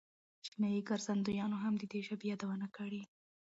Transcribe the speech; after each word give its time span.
چینایي 0.45 0.81
ګرځندویانو 0.89 1.57
هم 1.63 1.73
د 1.77 1.83
دې 1.91 1.99
ژبې 2.07 2.25
یادونه 2.31 2.67
کړې. 2.77 3.01